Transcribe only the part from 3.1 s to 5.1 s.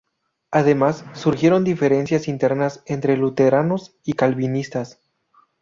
luteranos y calvinistas.